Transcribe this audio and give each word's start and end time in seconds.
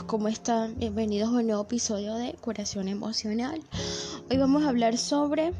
¿cómo 0.00 0.28
están? 0.28 0.78
Bienvenidos 0.78 1.28
a 1.28 1.32
un 1.32 1.46
nuevo 1.46 1.62
episodio 1.62 2.14
de 2.14 2.32
Curación 2.32 2.88
Emocional. 2.88 3.60
Hoy 4.30 4.38
vamos 4.38 4.64
a 4.64 4.70
hablar 4.70 4.96
sobre 4.96 5.52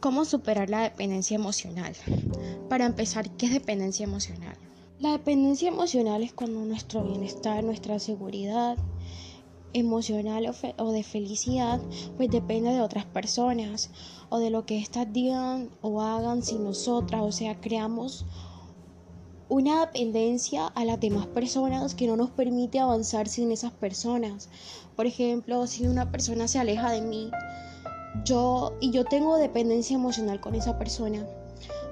cómo 0.00 0.24
superar 0.24 0.68
la 0.68 0.80
dependencia 0.80 1.36
emocional. 1.36 1.92
Para 2.68 2.86
empezar, 2.86 3.30
¿qué 3.36 3.46
es 3.46 3.52
dependencia 3.52 4.02
emocional? 4.02 4.56
La 4.98 5.12
dependencia 5.12 5.68
emocional 5.68 6.24
es 6.24 6.32
cuando 6.32 6.64
nuestro 6.64 7.04
bienestar, 7.04 7.62
nuestra 7.62 8.00
seguridad 8.00 8.76
emocional 9.72 10.52
o, 10.76 10.90
de 10.90 11.04
felicidad, 11.04 11.80
pues 12.16 12.30
depende 12.30 12.70
de 12.70 12.80
otras 12.80 13.04
personas 13.04 13.90
o 14.28 14.40
de 14.40 14.50
lo 14.50 14.66
que 14.66 14.78
éstas 14.78 15.12
digan 15.12 15.70
o 15.82 16.02
hagan 16.02 16.42
sin 16.42 16.64
nosotras. 16.64 17.22
O 17.22 17.30
sea, 17.30 17.60
creamos 17.60 18.26
una 19.48 19.80
dependencia 19.80 20.66
a 20.66 20.84
las 20.84 21.00
demás 21.00 21.26
personas 21.26 21.94
que 21.94 22.06
no 22.06 22.16
nos 22.16 22.30
permite 22.30 22.80
avanzar 22.80 23.28
sin 23.28 23.50
esas 23.50 23.72
personas. 23.72 24.50
Por 24.94 25.06
ejemplo, 25.06 25.66
si 25.66 25.86
una 25.86 26.10
persona 26.10 26.48
se 26.48 26.58
aleja 26.58 26.90
de 26.90 27.00
mí, 27.00 27.30
yo 28.24 28.74
y 28.80 28.90
yo 28.90 29.04
tengo 29.04 29.36
dependencia 29.36 29.94
emocional 29.94 30.40
con 30.40 30.54
esa 30.54 30.78
persona, 30.78 31.26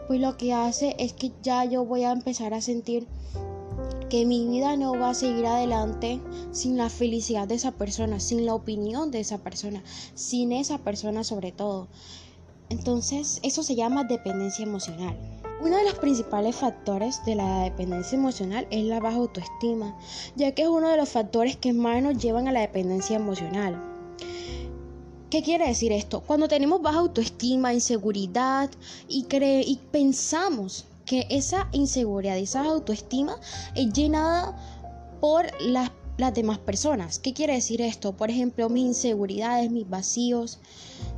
pues 0.06 0.20
lo 0.20 0.36
que 0.36 0.52
hace 0.52 0.96
es 0.98 1.12
que 1.12 1.32
ya 1.42 1.64
yo 1.64 1.84
voy 1.84 2.04
a 2.04 2.12
empezar 2.12 2.52
a 2.52 2.60
sentir 2.60 3.06
que 4.10 4.24
mi 4.24 4.46
vida 4.46 4.76
no 4.76 4.98
va 4.98 5.10
a 5.10 5.14
seguir 5.14 5.46
adelante 5.46 6.20
sin 6.52 6.76
la 6.76 6.90
felicidad 6.90 7.48
de 7.48 7.54
esa 7.54 7.72
persona, 7.72 8.20
sin 8.20 8.46
la 8.46 8.54
opinión 8.54 9.10
de 9.10 9.20
esa 9.20 9.38
persona, 9.38 9.82
sin 10.14 10.52
esa 10.52 10.78
persona 10.78 11.24
sobre 11.24 11.52
todo. 11.52 11.88
Entonces, 12.68 13.40
eso 13.42 13.62
se 13.62 13.74
llama 13.74 14.04
dependencia 14.04 14.64
emocional. 14.64 15.16
Uno 15.58 15.78
de 15.78 15.84
los 15.84 15.94
principales 15.94 16.54
factores 16.54 17.24
de 17.24 17.34
la 17.34 17.60
dependencia 17.60 18.18
emocional 18.18 18.66
es 18.70 18.84
la 18.84 19.00
baja 19.00 19.16
autoestima, 19.16 19.96
ya 20.34 20.52
que 20.52 20.62
es 20.62 20.68
uno 20.68 20.90
de 20.90 20.98
los 20.98 21.08
factores 21.08 21.56
que 21.56 21.72
más 21.72 22.02
nos 22.02 22.18
llevan 22.18 22.46
a 22.46 22.52
la 22.52 22.60
dependencia 22.60 23.16
emocional. 23.16 23.82
¿Qué 25.30 25.42
quiere 25.42 25.66
decir 25.66 25.92
esto? 25.92 26.20
Cuando 26.20 26.46
tenemos 26.46 26.82
baja 26.82 26.98
autoestima, 26.98 27.72
inseguridad 27.72 28.70
y, 29.08 29.26
y 29.32 29.80
pensamos 29.90 30.84
que 31.06 31.26
esa 31.30 31.68
inseguridad, 31.72 32.36
esa 32.36 32.62
autoestima 32.62 33.36
es 33.74 33.92
llenada 33.94 34.54
por 35.20 35.46
las, 35.62 35.90
las 36.18 36.34
demás 36.34 36.58
personas. 36.58 37.18
¿Qué 37.18 37.32
quiere 37.32 37.54
decir 37.54 37.80
esto? 37.80 38.12
Por 38.12 38.30
ejemplo, 38.30 38.68
mis 38.68 38.84
inseguridades, 38.84 39.70
mis 39.70 39.88
vacíos, 39.88 40.58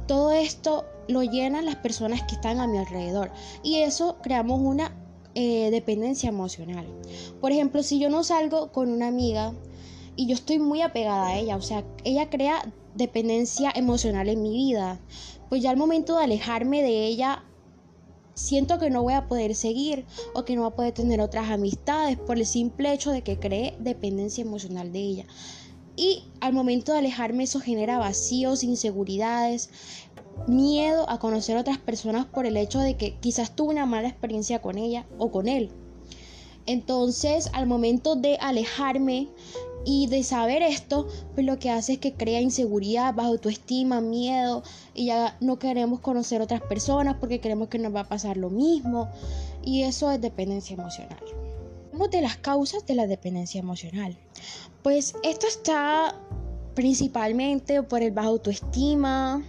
todo 0.06 0.30
esto 0.30 0.84
lo 1.08 1.22
llenan 1.22 1.66
las 1.66 1.76
personas 1.76 2.22
que 2.22 2.36
están 2.36 2.60
a 2.60 2.66
mi 2.66 2.78
alrededor 2.78 3.32
y 3.62 3.76
eso 3.76 4.18
creamos 4.22 4.60
una 4.60 4.94
eh, 5.34 5.70
dependencia 5.70 6.28
emocional. 6.28 6.86
Por 7.40 7.52
ejemplo, 7.52 7.82
si 7.82 7.98
yo 7.98 8.10
no 8.10 8.24
salgo 8.24 8.72
con 8.72 8.90
una 8.90 9.08
amiga 9.08 9.54
y 10.16 10.26
yo 10.26 10.34
estoy 10.34 10.58
muy 10.58 10.82
apegada 10.82 11.28
a 11.28 11.38
ella, 11.38 11.56
o 11.56 11.62
sea, 11.62 11.84
ella 12.04 12.28
crea 12.28 12.72
dependencia 12.94 13.70
emocional 13.74 14.28
en 14.28 14.42
mi 14.42 14.50
vida, 14.50 15.00
pues 15.48 15.62
ya 15.62 15.70
al 15.70 15.76
momento 15.76 16.16
de 16.16 16.24
alejarme 16.24 16.82
de 16.82 17.06
ella 17.06 17.44
siento 18.34 18.78
que 18.78 18.90
no 18.90 19.02
voy 19.02 19.14
a 19.14 19.26
poder 19.26 19.54
seguir 19.54 20.06
o 20.34 20.44
que 20.44 20.54
no 20.54 20.62
voy 20.62 20.72
a 20.72 20.76
poder 20.76 20.92
tener 20.92 21.20
otras 21.20 21.50
amistades 21.50 22.16
por 22.16 22.38
el 22.38 22.46
simple 22.46 22.92
hecho 22.92 23.10
de 23.10 23.22
que 23.22 23.38
cree 23.38 23.76
dependencia 23.80 24.42
emocional 24.42 24.92
de 24.92 25.00
ella. 25.00 25.26
Y 25.98 26.22
al 26.40 26.52
momento 26.52 26.92
de 26.92 26.98
alejarme 26.98 27.42
eso 27.42 27.58
genera 27.58 27.98
vacíos, 27.98 28.62
inseguridades, 28.62 29.68
miedo 30.46 31.10
a 31.10 31.18
conocer 31.18 31.56
a 31.56 31.62
otras 31.62 31.78
personas 31.78 32.24
por 32.24 32.46
el 32.46 32.56
hecho 32.56 32.78
de 32.78 32.96
que 32.96 33.16
quizás 33.16 33.56
tuve 33.56 33.70
una 33.70 33.84
mala 33.84 34.06
experiencia 34.06 34.62
con 34.62 34.78
ella 34.78 35.06
o 35.18 35.32
con 35.32 35.48
él. 35.48 35.72
Entonces, 36.66 37.50
al 37.52 37.66
momento 37.66 38.14
de 38.14 38.36
alejarme 38.40 39.26
y 39.84 40.06
de 40.06 40.22
saber 40.22 40.62
esto, 40.62 41.08
pues 41.34 41.44
lo 41.44 41.58
que 41.58 41.70
hace 41.70 41.94
es 41.94 41.98
que 41.98 42.14
crea 42.14 42.40
inseguridad, 42.40 43.12
bajo 43.12 43.30
autoestima, 43.30 44.00
miedo 44.00 44.62
y 44.94 45.06
ya 45.06 45.36
no 45.40 45.58
queremos 45.58 45.98
conocer 45.98 46.40
otras 46.40 46.60
personas 46.60 47.16
porque 47.18 47.40
creemos 47.40 47.66
que 47.66 47.80
nos 47.80 47.92
va 47.92 48.02
a 48.02 48.08
pasar 48.08 48.36
lo 48.36 48.50
mismo 48.50 49.08
y 49.64 49.82
eso 49.82 50.12
es 50.12 50.20
dependencia 50.20 50.74
emocional. 50.74 51.37
De 52.06 52.22
las 52.22 52.36
causas 52.36 52.86
de 52.86 52.94
la 52.94 53.06
dependencia 53.06 53.58
emocional. 53.58 54.16
Pues 54.82 55.14
esto 55.24 55.46
está 55.48 56.14
principalmente 56.74 57.82
por 57.82 58.02
el 58.02 58.12
bajo 58.12 58.28
autoestima, 58.28 59.42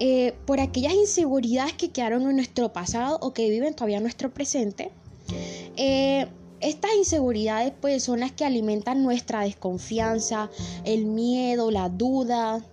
eh, 0.00 0.34
por 0.46 0.58
aquellas 0.58 0.94
inseguridades 0.94 1.74
que 1.74 1.90
quedaron 1.90 2.22
en 2.28 2.36
nuestro 2.36 2.72
pasado 2.72 3.18
o 3.20 3.34
que 3.34 3.50
viven 3.50 3.74
todavía 3.74 3.98
en 3.98 4.04
nuestro 4.04 4.32
presente. 4.32 4.90
Eh, 5.76 6.26
estas 6.60 6.90
inseguridades 6.96 7.74
pues 7.78 8.02
son 8.02 8.20
las 8.20 8.32
que 8.32 8.46
alimentan 8.46 9.02
nuestra 9.02 9.42
desconfianza, 9.42 10.50
el 10.84 11.04
miedo, 11.04 11.70
la 11.70 11.90
duda. 11.90 12.64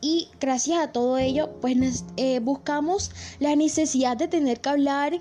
Y 0.00 0.28
gracias 0.40 0.80
a 0.80 0.90
todo 0.90 1.16
ello 1.16 1.48
pues 1.60 2.04
eh, 2.16 2.40
buscamos 2.40 3.12
la 3.38 3.54
necesidad 3.54 4.16
de 4.16 4.26
tener 4.26 4.60
que 4.60 4.68
hablar 4.68 5.20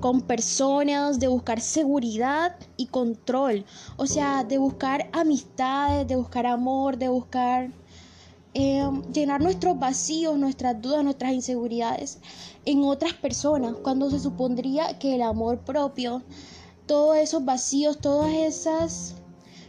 con 0.00 0.22
personas, 0.22 1.20
de 1.20 1.28
buscar 1.28 1.60
seguridad 1.60 2.56
y 2.76 2.86
control. 2.86 3.64
O 3.96 4.06
sea, 4.06 4.44
de 4.44 4.58
buscar 4.58 5.08
amistades, 5.12 6.06
de 6.06 6.16
buscar 6.16 6.46
amor, 6.46 6.96
de 6.96 7.08
buscar 7.08 7.70
Em, 8.52 9.02
llenar 9.12 9.40
nuestros 9.40 9.78
vacíos, 9.78 10.36
nuestras 10.36 10.82
dudas, 10.82 11.04
nuestras 11.04 11.32
inseguridades 11.32 12.18
en 12.64 12.82
otras 12.82 13.12
personas, 13.12 13.76
cuando 13.80 14.10
se 14.10 14.18
supondría 14.18 14.98
que 14.98 15.14
el 15.14 15.22
amor 15.22 15.60
propio, 15.60 16.22
todos 16.86 17.16
esos 17.18 17.44
vacíos, 17.44 17.98
todas 18.00 18.32
esas, 18.32 19.14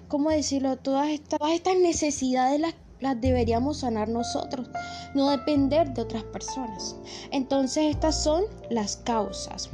¿cómo 0.07 0.31
decirlo? 0.31 0.77
Todas 0.77 1.09
estas, 1.09 1.37
todas 1.39 1.53
estas 1.53 1.77
necesidades 1.77 2.59
las, 2.59 2.73
las 3.01 3.19
deberíamos 3.19 3.79
sanar 3.79 4.07
nosotros, 4.07 4.69
no 5.13 5.29
depender 5.29 5.93
de 5.93 6.03
otras 6.03 6.23
personas. 6.23 6.95
Entonces 7.31 7.85
estas 7.89 8.23
son 8.23 8.45
las 8.69 8.97
causas. 8.97 9.69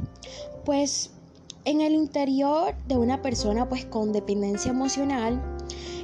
Pues 0.64 1.10
en 1.64 1.80
el 1.80 1.94
interior 1.94 2.74
de 2.86 2.96
una 2.96 3.22
persona 3.22 3.68
pues 3.68 3.84
con 3.84 4.12
dependencia 4.12 4.70
emocional, 4.70 5.40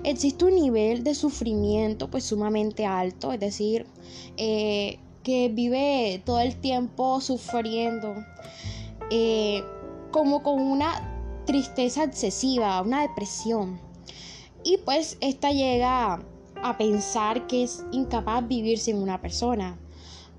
existe 0.04 0.44
un 0.44 0.54
nivel 0.54 1.02
de 1.02 1.14
sufrimiento 1.14 2.10
pues 2.10 2.24
sumamente 2.24 2.86
alto, 2.86 3.32
es 3.32 3.40
decir, 3.40 3.86
eh, 4.36 4.98
que 5.22 5.48
vive 5.48 6.22
todo 6.24 6.40
el 6.40 6.54
tiempo 6.56 7.20
sufriendo, 7.20 8.14
eh, 9.10 9.64
como 10.10 10.42
con 10.42 10.60
una 10.60 11.10
tristeza 11.46 12.04
excesiva, 12.04 12.80
una 12.82 13.02
depresión. 13.02 13.80
Y 14.62 14.78
pues 14.78 15.16
esta 15.20 15.50
llega 15.50 16.22
a 16.62 16.76
pensar 16.78 17.46
que 17.46 17.64
es 17.64 17.84
incapaz 17.92 18.46
vivir 18.46 18.78
sin 18.78 18.96
una 18.96 19.20
persona, 19.20 19.78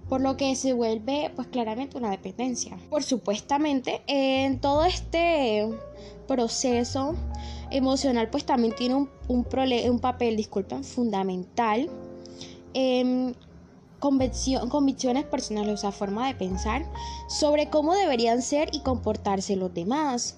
por 0.10 0.22
lo 0.22 0.38
que 0.38 0.56
se 0.56 0.74
vuelve 0.74 1.32
pues 1.36 1.48
claramente 1.48 1.98
una 1.98 2.12
dependencia. 2.12 2.78
Por 2.90 3.04
supuestamente 3.04 4.02
en 4.08 4.60
todo 4.60 4.86
este 4.86 5.68
proceso 6.28 7.16
emocional 7.72 8.30
pues 8.30 8.46
también 8.46 8.76
tiene 8.76 8.96
un, 8.96 9.10
un, 9.28 10.00
papel, 10.00 10.38
disculpen, 10.38 10.84
fundamental 10.84 11.90
en 12.74 13.36
convicciones 14.00 15.26
personales, 15.26 15.74
o 15.74 15.78
sea, 15.78 15.92
forma 15.92 16.28
de 16.28 16.36
pensar 16.36 16.86
sobre 17.28 17.70
cómo 17.70 17.94
deberían 17.96 18.42
ser 18.42 18.70
y 18.72 18.82
comportarse 18.82 19.56
los 19.56 19.74
demás. 19.74 20.38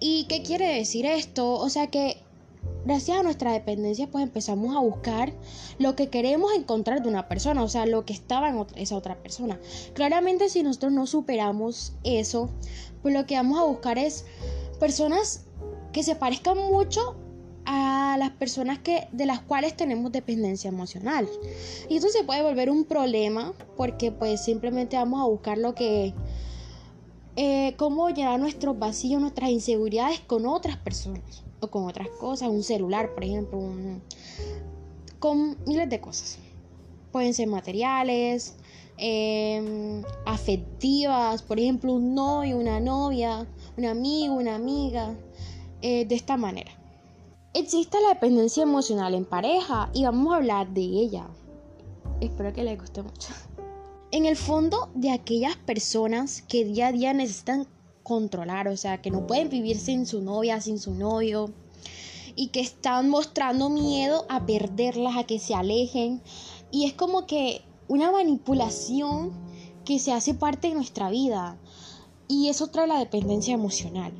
¿Y 0.00 0.24
qué 0.24 0.42
quiere 0.42 0.74
decir 0.74 1.06
esto? 1.06 1.52
O 1.52 1.68
sea 1.68 1.88
que 1.88 2.21
gracias 2.84 3.18
a 3.18 3.22
nuestra 3.22 3.52
dependencia 3.52 4.08
pues 4.10 4.24
empezamos 4.24 4.76
a 4.76 4.80
buscar 4.80 5.32
lo 5.78 5.94
que 5.96 6.08
queremos 6.08 6.52
encontrar 6.54 7.02
de 7.02 7.08
una 7.08 7.28
persona, 7.28 7.62
o 7.62 7.68
sea, 7.68 7.86
lo 7.86 8.04
que 8.04 8.12
estaba 8.12 8.48
en 8.48 8.66
esa 8.76 8.96
otra 8.96 9.22
persona. 9.22 9.58
Claramente 9.94 10.48
si 10.48 10.62
nosotros 10.62 10.92
no 10.92 11.06
superamos 11.06 11.94
eso, 12.04 12.50
pues 13.02 13.14
lo 13.14 13.26
que 13.26 13.36
vamos 13.36 13.58
a 13.58 13.64
buscar 13.64 13.98
es 13.98 14.24
personas 14.80 15.44
que 15.92 16.02
se 16.02 16.16
parezcan 16.16 16.58
mucho 16.58 17.16
a 17.64 18.16
las 18.18 18.30
personas 18.30 18.80
que, 18.80 19.06
de 19.12 19.26
las 19.26 19.40
cuales 19.40 19.76
tenemos 19.76 20.10
dependencia 20.10 20.68
emocional. 20.68 21.28
Y 21.88 21.96
esto 21.96 22.08
se 22.08 22.24
puede 22.24 22.42
volver 22.42 22.70
un 22.70 22.84
problema 22.84 23.52
porque 23.76 24.10
pues 24.10 24.42
simplemente 24.44 24.96
vamos 24.96 25.20
a 25.20 25.24
buscar 25.24 25.58
lo 25.58 25.74
que... 25.74 26.14
Eh, 27.34 27.74
cómo 27.78 28.10
llenar 28.10 28.38
nuestros 28.38 28.78
vacíos, 28.78 29.18
nuestras 29.18 29.48
inseguridades 29.48 30.20
con 30.20 30.44
otras 30.44 30.76
personas 30.76 31.42
o 31.62 31.68
con 31.68 31.86
otras 31.86 32.08
cosas, 32.20 32.48
un 32.48 32.62
celular, 32.62 33.14
por 33.14 33.24
ejemplo, 33.24 33.58
con 35.18 35.56
miles 35.66 35.88
de 35.88 36.00
cosas. 36.00 36.38
Pueden 37.12 37.32
ser 37.32 37.46
materiales, 37.48 38.56
em, 38.98 40.02
afectivas, 40.26 41.42
por 41.42 41.58
ejemplo, 41.58 41.94
un 41.94 42.14
novio, 42.14 42.58
una 42.58 42.80
novia, 42.80 43.46
un 43.76 43.86
amigo, 43.86 44.34
una 44.34 44.54
amiga. 44.54 45.16
Eh, 45.82 46.04
de 46.04 46.14
esta 46.14 46.36
manera. 46.36 46.70
Existe 47.54 48.00
la 48.00 48.10
dependencia 48.10 48.62
emocional 48.62 49.14
en 49.14 49.24
pareja 49.24 49.90
y 49.92 50.04
vamos 50.04 50.32
a 50.32 50.36
hablar 50.36 50.68
de 50.68 50.80
ella. 50.80 51.26
Espero 52.20 52.52
que 52.52 52.62
les 52.62 52.78
guste 52.78 53.02
mucho. 53.02 53.34
En 54.12 54.24
el 54.24 54.36
fondo 54.36 54.90
de 54.94 55.10
aquellas 55.10 55.56
personas 55.56 56.42
que 56.42 56.64
día 56.64 56.86
a 56.86 56.92
día 56.92 57.12
necesitan 57.14 57.66
controlar, 58.02 58.68
o 58.68 58.76
sea, 58.76 59.00
que 59.00 59.10
no 59.10 59.26
pueden 59.26 59.48
vivir 59.48 59.78
sin 59.78 60.06
su 60.06 60.22
novia, 60.22 60.60
sin 60.60 60.78
su 60.78 60.94
novio, 60.94 61.52
y 62.34 62.48
que 62.48 62.60
están 62.60 63.08
mostrando 63.08 63.68
miedo 63.68 64.26
a 64.28 64.46
perderlas, 64.46 65.16
a 65.16 65.24
que 65.24 65.38
se 65.38 65.54
alejen. 65.54 66.22
Y 66.70 66.86
es 66.86 66.94
como 66.94 67.26
que 67.26 67.62
una 67.88 68.10
manipulación 68.10 69.32
que 69.84 69.98
se 69.98 70.12
hace 70.12 70.34
parte 70.34 70.68
de 70.68 70.74
nuestra 70.74 71.10
vida. 71.10 71.58
Y 72.28 72.48
eso 72.48 72.68
trae 72.68 72.86
la 72.86 72.98
dependencia 72.98 73.54
emocional. 73.54 74.12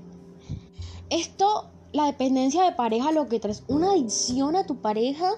Esto, 1.08 1.70
la 1.92 2.06
dependencia 2.06 2.64
de 2.64 2.72
pareja, 2.72 3.12
lo 3.12 3.28
que 3.28 3.40
trae 3.40 3.52
es 3.52 3.64
una 3.68 3.92
adicción 3.92 4.56
a 4.56 4.66
tu 4.66 4.76
pareja 4.76 5.30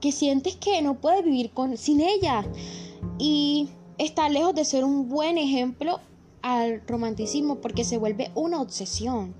que 0.00 0.12
sientes 0.12 0.56
que 0.56 0.82
no 0.82 1.00
puedes 1.00 1.24
vivir 1.24 1.50
con, 1.50 1.76
sin 1.76 2.00
ella. 2.00 2.46
Y 3.18 3.70
está 3.98 4.28
lejos 4.28 4.54
de 4.54 4.64
ser 4.64 4.84
un 4.84 5.08
buen 5.08 5.38
ejemplo 5.38 6.00
al 6.44 6.82
romanticismo 6.86 7.62
porque 7.62 7.84
se 7.84 7.96
vuelve 7.96 8.30
una 8.34 8.60
obsesión. 8.60 9.34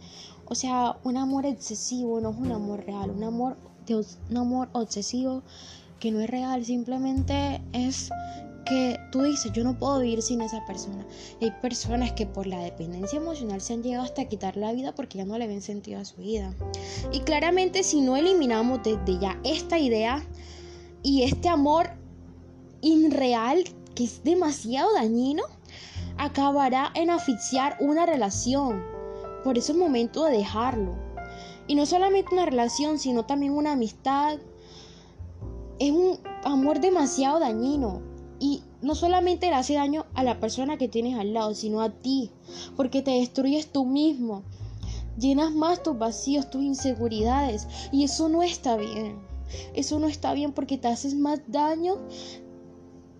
O 0.47 0.55
sea, 0.55 0.97
un 1.05 1.19
amor 1.19 1.45
excesivo 1.45 2.19
no 2.21 2.31
es 2.31 2.37
un 2.39 2.51
amor 2.51 2.83
real, 2.87 3.11
un 3.11 3.23
amor, 3.23 3.59
un 4.31 4.37
amor 4.37 4.71
obsesivo 4.73 5.43
que 6.01 6.11
no 6.11 6.21
es 6.21 6.31
real, 6.31 6.65
simplemente 6.65 7.61
es 7.75 8.11
que 8.65 8.99
tú 9.13 9.23
dices, 9.23 9.53
yo 9.53 9.65
no 9.65 9.79
puedo 9.79 10.01
vivir 10.01 10.23
sin 10.23 10.41
esa 10.41 10.65
persona. 10.65 11.07
hay 11.43 11.51
personas 11.61 12.13
que 12.13 12.25
por 12.25 12.47
la 12.47 12.59
dependencia 12.61 13.19
emocional 13.19 13.61
se 13.61 13.75
han 13.75 13.83
llegado 13.83 14.05
hasta 14.05 14.25
quitar 14.25 14.57
la 14.57 14.73
vida 14.73 14.95
porque 14.95 15.19
ya 15.19 15.27
no 15.27 15.37
le 15.37 15.47
ven 15.47 15.61
sentido 15.61 16.01
a 16.01 16.07
su 16.07 16.23
vida. 16.23 16.55
Y 17.13 17.21
claramente 17.21 17.83
si 17.83 18.01
no 18.01 18.17
eliminamos 18.17 18.83
desde 18.83 19.19
ya 19.21 19.39
esta 19.45 19.79
idea 19.79 20.25
y 21.03 21.25
este 21.25 21.51
amor 21.51 21.91
irreal 22.81 23.65
que 23.95 24.05
es 24.05 24.25
demasiado 24.25 24.95
dañino, 24.95 25.43
acabará 26.19 26.91
en 26.95 27.11
asfixiar 27.11 27.77
una 27.81 28.07
relación. 28.07 28.83
Por 29.43 29.59
eso 29.59 29.73
es 29.73 29.79
momento 29.79 30.25
de 30.25 30.39
dejarlo. 30.39 30.95
Y 31.67 31.75
no 31.75 31.87
solamente 31.87 32.35
una 32.35 32.47
relación, 32.47 32.99
sino 32.99 33.25
también 33.25 33.53
una 33.53 33.73
amistad. 33.73 34.39
Es 35.79 35.91
un 35.91 36.19
amor 36.45 36.81
demasiado 36.81 37.41
dañino. 37.41 38.03
Y 38.39 38.63
no 38.83 38.95
solamente 38.95 39.49
le 39.49 39.55
hace 39.55 39.75
daño 39.75 40.07
a 40.15 40.23
la 40.23 40.41
persona 40.41 40.77
que 40.77 40.89
tienes 40.89 41.19
al 41.19 41.33
lado, 41.33 41.55
sino 41.55 41.81
a 41.81 41.91
ti. 41.91 42.31
Porque 42.77 43.03
te 43.03 43.13
destruyes 43.13 43.73
tú 43.73 43.87
mismo. 43.87 44.43
Llenas 45.19 45.53
más 45.53 45.83
tus 45.83 45.97
vacíos, 45.99 46.51
tus 46.51 46.63
inseguridades. 46.63 47.67
Y 47.93 48.05
eso 48.05 48.29
no 48.29 48.43
está 48.43 48.77
bien. 48.77 49.19
Eso 49.75 49.99
no 49.99 50.09
está 50.09 50.33
bien 50.35 50.53
porque 50.53 50.79
te 50.79 50.89
haces 50.89 51.15
más 51.15 51.41
daño. 51.47 51.97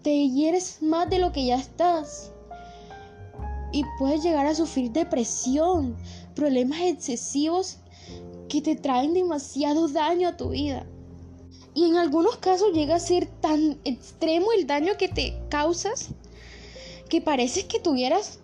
Te 0.03 0.29
hieres 0.29 0.83
más 0.83 1.09
de 1.09 1.19
lo 1.19 1.33
que 1.33 1.47
ya 1.47 1.57
estás 1.57 2.34
y 3.75 3.85
puedes 3.99 4.23
llegar 4.23 4.47
a 4.47 4.55
sufrir 4.55 4.93
depresión, 4.93 5.97
problemas 6.37 6.81
excesivos 6.83 7.79
que 8.49 8.63
te 8.63 8.77
traen 8.77 9.15
demasiado 9.15 9.89
daño 9.89 10.29
a 10.29 10.37
tu 10.37 10.51
vida. 10.51 10.87
Y 11.75 11.87
en 11.87 11.97
algunos 11.97 12.37
casos 12.37 12.73
llega 12.73 12.95
a 12.95 13.01
ser 13.01 13.27
tan 13.27 13.81
extremo 13.85 14.53
el 14.57 14.69
daño 14.69 14.97
que 14.97 15.09
te 15.09 15.37
causas 15.49 16.11
que 17.09 17.21
parece 17.21 17.67
que 17.67 17.81
tuvieras 17.81 18.39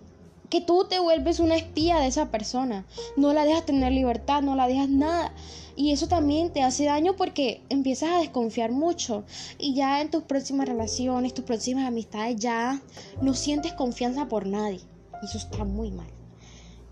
que 0.49 0.61
tú 0.61 0.85
te 0.89 0.99
vuelves 0.99 1.39
una 1.39 1.55
espía 1.55 2.01
de 2.01 2.09
esa 2.09 2.33
persona. 2.33 2.85
No 3.17 3.33
la 3.33 3.45
dejas 3.45 3.67
tener 3.67 3.93
libertad, 3.93 4.43
no 4.43 4.57
la 4.57 4.67
dejas 4.67 4.89
nada. 4.89 5.33
Y 5.77 5.93
eso 5.93 6.09
también 6.09 6.53
te 6.53 6.65
hace 6.65 6.87
daño 6.87 7.15
porque 7.15 7.63
empiezas 7.69 8.11
a 8.11 8.19
desconfiar 8.19 8.73
mucho. 8.73 9.23
Y 9.59 9.75
ya 9.75 10.01
en 10.01 10.11
tus 10.11 10.25
próximas 10.25 10.69
relaciones, 10.69 11.35
tus 11.35 11.45
próximas 11.45 11.87
amistades, 11.87 12.35
ya 12.37 12.83
no 13.23 13.35
sientes 13.35 13.73
confianza 13.75 14.27
por 14.27 14.45
nadie. 14.45 14.81
Y 15.23 15.27
eso 15.27 15.39
está 15.39 15.65
muy 15.65 15.91
mal. 15.91 16.09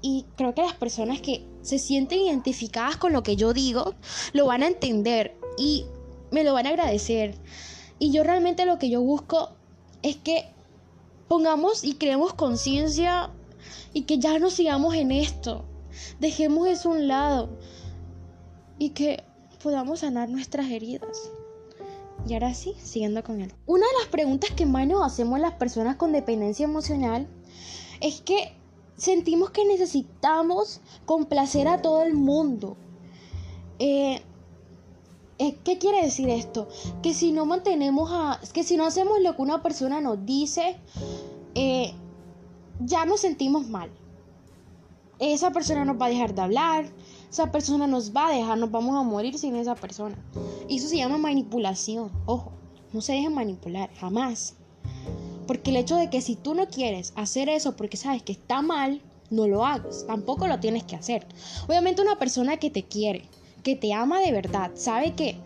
Y 0.01 0.27
creo 0.37 0.55
que 0.55 0.63
las 0.63 0.75
personas 0.75 1.21
que 1.21 1.45
se 1.63 1.79
sienten 1.79 2.21
identificadas 2.21 2.97
con 2.97 3.13
lo 3.13 3.23
que 3.23 3.37
yo 3.37 3.53
digo, 3.53 3.95
lo 4.33 4.47
van 4.47 4.63
a 4.63 4.69
entender 4.69 5.37
y 5.57 5.87
me 6.31 6.45
lo 6.45 6.53
van 6.53 6.67
a 6.67 6.71
agradecer. 6.71 7.35
Y 7.99 8.13
yo 8.13 8.23
realmente 8.23 8.65
lo 8.65 8.79
que 8.79 8.91
yo 8.91 9.01
busco 9.01 9.51
es 10.03 10.17
que 10.17 10.49
pongamos 11.27 11.85
y 11.85 11.95
creemos 11.95 12.35
conciencia 12.35 13.31
y 13.93 14.03
que 14.03 14.19
ya 14.19 14.39
no 14.39 14.51
sigamos 14.51 14.95
en 14.95 15.11
esto. 15.11 15.65
Dejemos 16.21 16.69
eso 16.69 16.91
a 16.91 16.93
un 16.93 17.09
lado 17.09 17.51
y 18.79 18.91
que 18.91 19.25
podamos 19.63 20.01
sanar 20.01 20.29
nuestras 20.29 20.71
heridas. 20.71 21.31
Y 22.27 22.35
ahora 22.35 22.55
sí, 22.55 22.75
siguiendo 22.83 23.23
con 23.23 23.41
él. 23.41 23.53
Una 23.67 23.87
de 23.87 23.93
las 24.01 24.09
preguntas 24.09 24.51
que 24.51 24.67
más 24.67 24.87
nos 24.87 25.05
hacemos 25.05 25.41
las 25.41 25.55
personas 25.55 25.97
con 25.97 26.13
dependencia 26.13 26.65
emocional 26.65 27.27
es 28.01 28.21
que 28.21 28.55
sentimos 28.97 29.51
que 29.51 29.65
necesitamos 29.65 30.81
complacer 31.07 31.69
a 31.69 31.81
todo 31.81 32.03
el 32.03 32.15
mundo. 32.15 32.77
Eh, 33.79 34.21
eh, 35.39 35.57
¿Qué 35.65 35.79
quiere 35.79 36.03
decir 36.03 36.29
esto? 36.29 36.69
Que 37.03 37.15
si 37.15 37.31
no 37.31 37.47
mantenemos 37.47 38.11
a. 38.13 38.41
que 38.53 38.65
si 38.65 38.77
no 38.77 38.85
hacemos 38.85 39.21
lo 39.21 39.37
que 39.37 39.43
una 39.43 39.63
persona 39.63 40.01
nos 40.01 40.27
dice, 40.27 40.77
eh, 41.55 41.95
ya 42.81 43.07
nos 43.07 43.21
sentimos 43.21 43.69
mal. 43.69 43.91
Esa 45.21 45.51
persona 45.53 45.85
nos 45.85 46.01
va 46.01 46.07
a 46.07 46.11
dejar 46.11 46.35
de 46.35 46.43
hablar, 46.43 46.93
esa 47.31 47.51
persona 47.51 47.87
nos 47.87 48.15
va 48.15 48.29
a 48.29 48.33
dejar, 48.33 48.59
nos 48.59 48.71
vamos 48.71 48.97
a 48.97 49.03
morir 49.03 49.37
sin 49.39 49.57
esa 49.57 49.75
persona. 49.75 50.17
Y 50.69 50.77
eso 50.77 50.89
se 50.89 50.97
llama 50.97 51.19
manipulación. 51.19 52.11
Ojo, 52.27 52.53
no 52.93 53.01
se 53.01 53.13
dejen 53.13 53.35
manipular, 53.35 53.91
jamás. 53.95 54.58
Porque 55.49 55.71
el 55.71 55.77
hecho 55.77 55.97
de 55.97 56.11
que 56.11 56.21
si 56.21 56.37
tú 56.37 56.55
no 56.55 56.69
quieres 56.69 57.15
hacer 57.17 57.49
eso 57.49 57.75
porque 57.75 57.97
sabes 57.97 58.23
que 58.23 58.33
está 58.33 58.61
mal, 58.61 59.01
no 59.31 59.49
lo 59.49 59.65
hagas. 59.65 60.07
Tampoco 60.07 60.47
lo 60.47 60.61
tienes 60.61 60.85
que 60.85 60.95
hacer. 60.95 61.27
Obviamente 61.67 62.03
una 62.03 62.19
persona 62.19 62.59
que 62.59 62.71
te 62.71 62.85
quiere, 62.85 63.25
que 63.63 63.75
te 63.75 63.95
ama 63.95 64.21
de 64.21 64.31
verdad, 64.31 64.73
sabe 64.75 65.15
que 65.15 65.37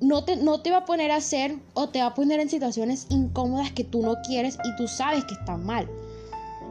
no 0.00 0.24
te, 0.24 0.36
no 0.36 0.60
te 0.60 0.72
va 0.72 0.78
a 0.78 0.84
poner 0.84 1.12
a 1.12 1.16
hacer 1.16 1.56
o 1.74 1.88
te 1.88 2.00
va 2.00 2.06
a 2.06 2.14
poner 2.14 2.40
en 2.40 2.50
situaciones 2.50 3.06
incómodas 3.10 3.70
que 3.70 3.84
tú 3.84 4.02
no 4.02 4.16
quieres 4.26 4.58
y 4.64 4.74
tú 4.76 4.88
sabes 4.88 5.24
que 5.24 5.34
está 5.34 5.56
mal. 5.56 5.88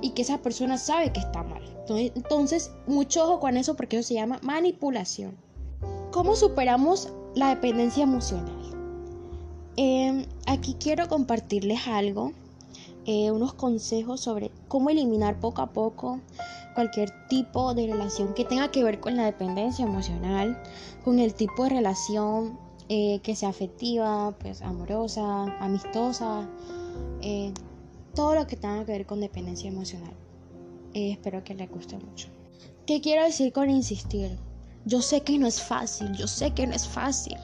Y 0.02 0.10
que 0.10 0.24
esa 0.24 0.40
persona 0.40 0.78
sabe 0.78 1.14
que 1.14 1.22
está 1.22 1.44
mal. 1.44 1.64
Entonces, 1.90 2.72
mucho 2.86 3.24
ojo 3.24 3.40
con 3.40 3.56
eso 3.56 3.78
porque 3.78 3.98
eso 3.98 4.10
se 4.10 4.16
llama 4.16 4.40
manipulación. 4.44 5.38
¿Cómo 6.12 6.36
superamos 6.36 7.14
la 7.34 7.48
dependencia 7.48 8.04
emocional? 8.04 8.58
Em, 9.78 10.26
aquí 10.48 10.76
quiero 10.78 11.08
compartirles 11.08 11.88
algo 11.88 12.34
eh, 13.10 13.32
unos 13.32 13.54
consejos 13.54 14.20
sobre 14.20 14.52
cómo 14.68 14.90
eliminar 14.90 15.40
poco 15.40 15.62
a 15.62 15.72
poco 15.72 16.20
cualquier 16.76 17.10
tipo 17.30 17.74
de 17.74 17.88
relación 17.88 18.34
que 18.34 18.44
tenga 18.44 18.70
que 18.70 18.84
ver 18.84 19.00
con 19.00 19.16
la 19.16 19.24
dependencia 19.24 19.86
emocional, 19.86 20.62
con 21.06 21.18
el 21.20 21.34
tipo 21.34 21.64
de 21.64 21.70
relación 21.70 22.60
eh, 22.90 23.22
que 23.24 23.34
sea 23.34 23.48
afectiva, 23.48 24.36
pues 24.40 24.62
amorosa, 24.62 25.44
amistosa, 25.62 26.50
eh, 27.22 27.54
todo 28.14 28.36
lo 28.36 28.46
que 28.46 28.58
tenga 28.58 28.86
que 28.86 28.92
ver 28.92 29.06
con 29.06 29.22
dependencia 29.22 29.70
emocional. 29.70 30.14
espero 30.94 31.46
que 31.46 31.56
les 31.56 31.72
guste 31.72 31.98
mucho. 31.98 32.28
¿Qué 32.86 33.00
quiero 33.00 33.24
decir 33.24 33.54
con 33.54 33.70
insistir? 33.70 34.38
Yo 34.88 35.02
sé 35.02 35.22
que 35.22 35.38
no 35.38 35.48
es 35.48 35.62
fácil, 35.62 36.14
yo 36.14 36.28
sé 36.28 36.52
que 36.52 36.66
no 36.66 36.74
es 36.74 36.88
fácil 36.88 37.38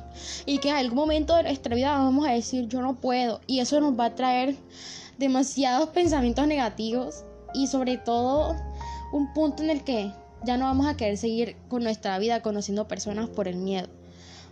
y 0.45 0.59
que 0.59 0.69
en 0.69 0.75
algún 0.75 0.95
momento 0.95 1.35
de 1.35 1.43
nuestra 1.43 1.75
vida 1.75 1.97
vamos 1.97 2.25
a 2.25 2.31
decir 2.31 2.69
yo 2.69 2.81
no 2.81 2.95
puedo 2.95 3.41
y 3.47 3.59
eso 3.59 3.81
nos 3.81 3.99
va 3.99 4.05
a 4.05 4.15
traer 4.15 4.55
demasiados 5.17 5.89
pensamientos 5.89 6.47
negativos 6.47 7.25
y 7.53 7.67
sobre 7.67 7.97
todo 7.97 8.55
un 9.11 9.33
punto 9.33 9.61
en 9.61 9.71
el 9.71 9.83
que 9.83 10.13
ya 10.45 10.55
no 10.55 10.65
vamos 10.65 10.87
a 10.87 10.95
querer 10.95 11.17
seguir 11.17 11.57
con 11.67 11.83
nuestra 11.83 12.17
vida 12.17 12.41
conociendo 12.41 12.87
personas 12.87 13.29
por 13.29 13.49
el 13.49 13.57
miedo. 13.57 13.89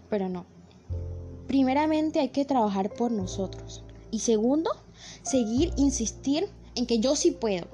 Pero 0.10 0.28
no. 0.28 0.46
Primeramente 1.48 2.20
hay 2.20 2.30
que 2.30 2.44
trabajar 2.44 2.90
por 2.90 3.12
nosotros. 3.12 3.84
Y 4.12 4.20
segundo, 4.20 4.70
seguir, 5.22 5.74
insistir 5.78 6.50
en 6.76 6.86
que 6.86 7.00
yo 7.00 7.16
sí 7.16 7.32
puedo. 7.32 7.68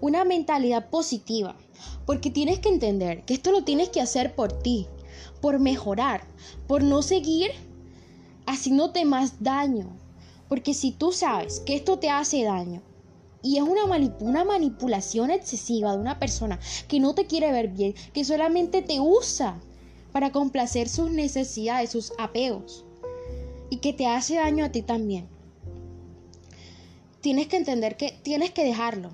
Una 0.00 0.24
mentalidad 0.24 0.90
positiva. 0.90 1.56
Porque 2.06 2.30
tienes 2.30 2.58
que 2.58 2.68
entender 2.68 3.24
que 3.24 3.34
esto 3.34 3.52
lo 3.52 3.64
tienes 3.64 3.88
que 3.88 4.00
hacer 4.00 4.34
por 4.34 4.52
ti, 4.52 4.86
por 5.40 5.58
mejorar, 5.58 6.22
por 6.66 6.82
no 6.82 7.02
seguir 7.02 7.50
haciéndote 8.46 9.04
más 9.04 9.42
daño, 9.42 9.96
porque 10.48 10.74
si 10.74 10.90
tú 10.90 11.12
sabes 11.12 11.60
que 11.60 11.76
esto 11.76 11.98
te 11.98 12.10
hace 12.10 12.42
daño 12.42 12.82
y 13.42 13.56
es 13.56 13.62
una, 13.62 13.84
una 14.20 14.44
manipulación 14.44 15.30
excesiva 15.30 15.92
de 15.92 15.98
una 15.98 16.18
persona 16.18 16.58
que 16.88 17.00
no 17.00 17.14
te 17.14 17.26
quiere 17.26 17.52
ver 17.52 17.68
bien, 17.68 17.94
que 18.12 18.24
solamente 18.24 18.82
te 18.82 19.00
usa 19.00 19.60
para 20.12 20.32
complacer 20.32 20.88
sus 20.88 21.10
necesidades, 21.10 21.90
sus 21.90 22.12
apegos, 22.18 22.84
y 23.70 23.76
que 23.76 23.92
te 23.92 24.06
hace 24.06 24.34
daño 24.34 24.64
a 24.64 24.72
ti 24.72 24.82
también, 24.82 25.28
tienes 27.20 27.46
que 27.46 27.56
entender 27.56 27.96
que 27.96 28.18
tienes 28.22 28.50
que 28.50 28.64
dejarlo, 28.64 29.10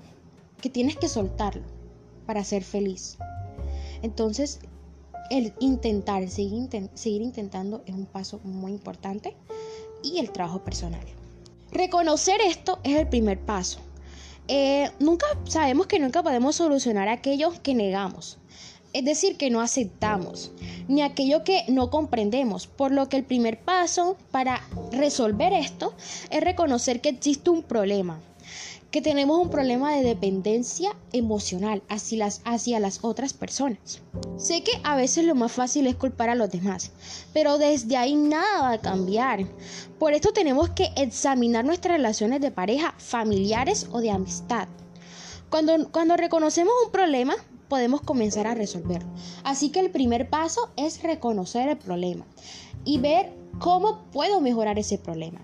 que 0.59 0.69
tienes 0.69 0.97
que 0.97 1.07
soltarlo 1.07 1.76
para 2.27 2.43
ser 2.43 2.63
feliz. 2.63 3.17
Entonces, 4.03 4.59
el 5.29 5.53
intentar, 5.59 6.27
seguir, 6.29 7.21
intentando 7.21 7.81
es 7.85 7.95
un 7.95 8.05
paso 8.05 8.39
muy 8.43 8.71
importante 8.71 9.35
y 10.03 10.19
el 10.19 10.31
trabajo 10.31 10.63
personal. 10.63 11.01
Reconocer 11.71 12.39
esto 12.41 12.79
es 12.83 12.95
el 12.97 13.07
primer 13.07 13.39
paso. 13.39 13.79
Eh, 14.47 14.89
nunca 14.99 15.25
sabemos 15.45 15.87
que 15.87 15.99
nunca 15.99 16.23
podemos 16.23 16.55
solucionar 16.55 17.09
aquello 17.09 17.51
que 17.63 17.73
negamos. 17.73 18.37
es 18.93 19.03
decir, 19.03 19.37
que 19.37 19.51
no 19.51 19.61
aceptamos, 19.61 20.51
ni 20.87 21.01
aquello 21.01 21.43
que 21.43 21.65
no 21.67 21.91
comprendemos, 21.91 22.65
por 22.65 22.91
lo 22.91 23.09
que 23.09 23.17
el 23.17 23.25
primer 23.25 23.59
paso 23.59 24.17
para 24.31 24.63
resolver 24.91 25.53
esto 25.53 25.93
es 26.31 26.41
reconocer 26.41 27.01
que 27.01 27.09
existe 27.09 27.49
un 27.49 27.61
problema, 27.61 28.19
que 28.91 29.01
tenemos 29.01 29.39
un 29.39 29.49
problema 29.49 29.93
de 29.93 30.03
dependencia 30.03 30.95
emocional 31.11 31.83
hacia 31.89 32.79
las, 32.79 32.99
otras 33.03 33.33
personas. 33.33 34.01
Sé 34.37 34.63
que 34.63 34.71
a 34.83 34.95
veces 34.95 35.25
lo 35.25 35.35
más 35.35 35.51
fácil 35.51 35.87
es 35.87 35.95
culpar 35.95 36.29
a 36.29 36.35
los 36.35 36.49
demás, 36.49 36.91
pero 37.33 37.57
desde 37.57 37.97
ahí 37.97 38.15
nada 38.15 38.61
va 38.61 38.71
a 38.71 38.81
cambiar. 38.81 39.45
Por 39.99 40.13
esto 40.13 40.31
tenemos 40.31 40.69
que 40.69 40.91
examinar 40.95 41.65
nuestras 41.65 41.97
relaciones 41.97 42.41
de 42.41 42.51
pareja, 42.51 42.93
familiares 42.97 43.87
o 43.91 43.99
de 43.99 44.11
amistad. 44.11 44.67
Cuando, 45.49 45.89
cuando 45.91 46.17
reconocemos 46.17 46.73
un 46.85 46.91
problema, 46.91 47.35
podemos 47.67 48.01
comenzar 48.01 48.47
a 48.47 48.55
resolverlo. 48.55 49.09
Así 49.43 49.69
que 49.69 49.81
el 49.81 49.91
primer 49.91 50.29
paso 50.29 50.69
es 50.77 51.03
reconocer 51.03 51.67
el 51.67 51.77
problema 51.77 52.25
y 52.85 52.99
ver 52.99 53.33
cómo 53.59 54.03
puedo 54.11 54.39
mejorar 54.39 54.79
ese 54.79 54.97
problema. 54.97 55.41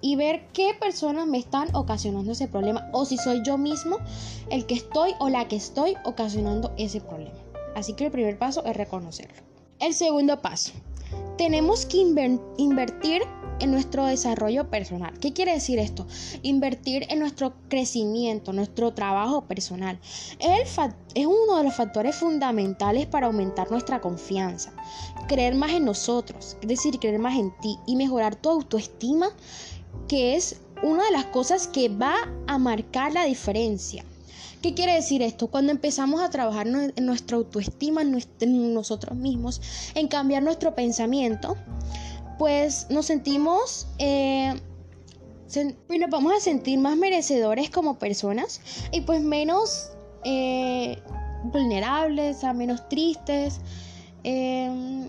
Y 0.00 0.16
ver 0.16 0.46
qué 0.52 0.74
personas 0.78 1.26
me 1.26 1.38
están 1.38 1.74
ocasionando 1.74 2.32
ese 2.32 2.48
problema 2.48 2.88
o 2.92 3.04
si 3.04 3.16
soy 3.16 3.42
yo 3.44 3.58
mismo 3.58 3.98
el 4.50 4.66
que 4.66 4.74
estoy 4.74 5.12
o 5.18 5.28
la 5.28 5.48
que 5.48 5.56
estoy 5.56 5.96
ocasionando 6.04 6.72
ese 6.76 7.00
problema. 7.00 7.36
Así 7.74 7.94
que 7.94 8.06
el 8.06 8.10
primer 8.10 8.38
paso 8.38 8.64
es 8.64 8.76
reconocerlo. 8.76 9.42
El 9.80 9.94
segundo 9.94 10.40
paso, 10.40 10.72
tenemos 11.36 11.86
que 11.86 11.98
invertir 11.98 13.22
en 13.60 13.70
nuestro 13.70 14.06
desarrollo 14.06 14.70
personal. 14.70 15.18
¿Qué 15.18 15.32
quiere 15.32 15.52
decir 15.52 15.78
esto? 15.78 16.06
Invertir 16.42 17.06
en 17.10 17.18
nuestro 17.18 17.54
crecimiento, 17.68 18.52
nuestro 18.52 18.92
trabajo 18.92 19.42
personal. 19.42 19.98
Es, 20.38 20.76
es 21.14 21.26
uno 21.26 21.56
de 21.56 21.64
los 21.64 21.74
factores 21.74 22.16
fundamentales 22.16 23.06
para 23.06 23.26
aumentar 23.26 23.70
nuestra 23.70 24.00
confianza, 24.00 24.72
creer 25.26 25.54
más 25.54 25.72
en 25.72 25.84
nosotros, 25.84 26.56
es 26.60 26.68
decir, 26.68 26.98
creer 26.98 27.18
más 27.18 27.36
en 27.36 27.52
ti 27.60 27.78
y 27.86 27.96
mejorar 27.96 28.36
tu 28.36 28.50
autoestima, 28.50 29.30
que 30.08 30.34
es 30.34 30.56
una 30.82 31.04
de 31.04 31.10
las 31.12 31.26
cosas 31.26 31.68
que 31.68 31.88
va 31.88 32.14
a 32.46 32.58
marcar 32.58 33.12
la 33.12 33.24
diferencia. 33.24 34.04
¿Qué 34.62 34.74
quiere 34.74 34.94
decir 34.94 35.22
esto? 35.22 35.46
Cuando 35.46 35.70
empezamos 35.70 36.20
a 36.20 36.30
trabajar 36.30 36.66
en 36.66 37.06
nuestra 37.06 37.36
autoestima, 37.36 38.02
en 38.02 38.74
nosotros 38.74 39.16
mismos, 39.16 39.60
en 39.94 40.08
cambiar 40.08 40.42
nuestro 40.42 40.74
pensamiento, 40.74 41.56
pues 42.38 42.86
nos 42.90 43.06
sentimos, 43.06 43.86
eh, 43.98 44.54
pues 45.86 46.00
nos 46.00 46.10
vamos 46.10 46.32
a 46.36 46.40
sentir 46.40 46.78
más 46.78 46.96
merecedores 46.96 47.70
como 47.70 47.98
personas 47.98 48.60
y 48.90 49.02
pues 49.02 49.22
menos 49.22 49.90
eh, 50.24 51.00
vulnerables, 51.44 52.42
a 52.42 52.52
menos 52.52 52.88
tristes. 52.88 53.60
Eh, 54.24 55.08